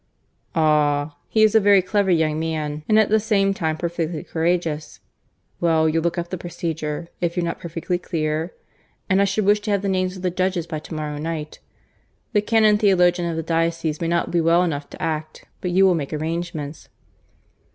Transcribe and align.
"Ah! 0.55 1.15
He 1.29 1.43
is 1.43 1.53
a 1.53 1.59
very 1.59 1.83
clever 1.83 2.09
young 2.09 2.39
man, 2.39 2.83
and 2.89 2.97
at 2.97 3.09
the 3.09 3.23
name 3.29 3.53
time 3.53 3.77
perfectly 3.77 4.23
courageous.... 4.23 4.99
Well, 5.59 5.87
you'll 5.87 6.01
look 6.01 6.17
up 6.17 6.31
the 6.31 6.39
procedure, 6.39 7.09
if 7.21 7.37
you're 7.37 7.43
not 7.45 7.59
perfectly 7.59 7.99
clear? 7.99 8.51
And 9.11 9.21
I 9.21 9.25
should 9.25 9.45
wish 9.45 9.59
to 9.59 9.69
have 9.69 9.83
the 9.83 9.87
names 9.87 10.15
of 10.17 10.23
the 10.23 10.31
judges 10.31 10.65
by 10.65 10.79
tomorrow 10.79 11.19
night. 11.19 11.59
The 12.33 12.41
Canon 12.41 12.79
Theologian 12.79 13.29
of 13.29 13.35
the 13.37 13.43
diocese 13.43 14.01
may 14.01 14.07
not 14.07 14.31
be 14.31 14.41
well 14.41 14.63
enough 14.63 14.89
to 14.89 14.99
act. 14.99 15.45
But 15.61 15.69
you 15.69 15.85
will 15.85 15.93
make 15.93 16.11
arrangements." 16.13 16.89